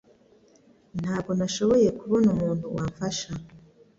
[1.01, 3.29] Ntabwo nashoboye kubona umuntu wamfasha.